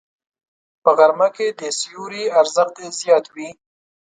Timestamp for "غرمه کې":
0.97-1.47